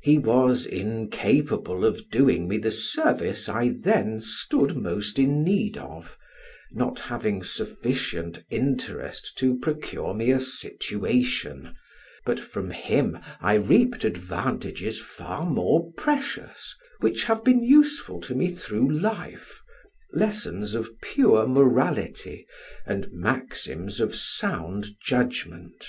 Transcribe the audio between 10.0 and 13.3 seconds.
me a situation, but from him